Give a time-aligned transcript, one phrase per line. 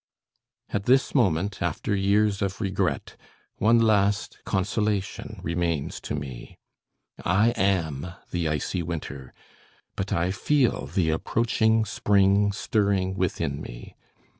[0.69, 3.15] At this moment, after years of regret,
[3.57, 6.57] one last consolation remains to me.
[7.23, 9.31] I am the icy winter,
[9.95, 13.95] but I feel the approaching spring stirring within me.